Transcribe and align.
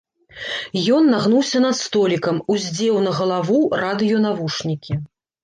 Ён 0.95 1.03
нагнуўся 1.15 1.61
над 1.65 1.75
столікам, 1.81 2.41
уздзеў 2.55 2.95
на 3.09 3.15
галаву 3.19 3.61
радыёнавушнікі. 3.85 5.01